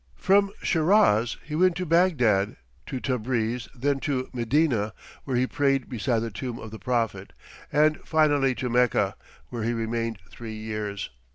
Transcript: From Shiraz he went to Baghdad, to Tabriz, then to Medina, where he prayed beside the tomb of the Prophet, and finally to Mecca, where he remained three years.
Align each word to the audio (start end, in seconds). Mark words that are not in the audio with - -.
From 0.17 0.51
Shiraz 0.63 1.37
he 1.43 1.53
went 1.53 1.75
to 1.75 1.85
Baghdad, 1.85 2.55
to 2.87 2.99
Tabriz, 2.99 3.69
then 3.75 3.99
to 3.99 4.31
Medina, 4.33 4.93
where 5.25 5.37
he 5.37 5.45
prayed 5.45 5.89
beside 5.89 6.21
the 6.21 6.31
tomb 6.31 6.57
of 6.57 6.71
the 6.71 6.79
Prophet, 6.79 7.33
and 7.71 7.99
finally 8.03 8.55
to 8.55 8.67
Mecca, 8.67 9.15
where 9.49 9.61
he 9.61 9.73
remained 9.73 10.17
three 10.31 10.55
years. 10.55 11.11